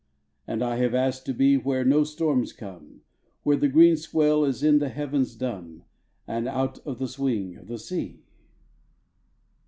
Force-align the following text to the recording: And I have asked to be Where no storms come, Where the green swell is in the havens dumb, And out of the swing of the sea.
And 0.47 0.63
I 0.63 0.77
have 0.77 0.95
asked 0.95 1.27
to 1.27 1.33
be 1.35 1.57
Where 1.57 1.85
no 1.85 2.03
storms 2.03 2.53
come, 2.53 3.01
Where 3.43 3.55
the 3.55 3.67
green 3.67 3.95
swell 3.97 4.43
is 4.43 4.63
in 4.63 4.79
the 4.79 4.89
havens 4.89 5.35
dumb, 5.35 5.83
And 6.25 6.47
out 6.47 6.79
of 6.87 6.97
the 6.97 7.07
swing 7.07 7.55
of 7.55 7.67
the 7.67 7.77
sea. 7.77 8.23